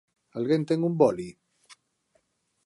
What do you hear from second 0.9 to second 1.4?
boli?